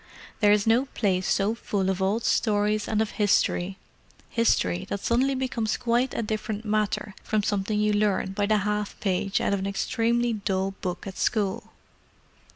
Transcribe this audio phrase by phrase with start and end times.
[0.39, 5.77] There is no place so full of old stories and of history—history that suddenly becomes
[5.77, 9.67] quite a different matter from something you learn by the half page out of an
[9.67, 11.71] extremely dull book at school.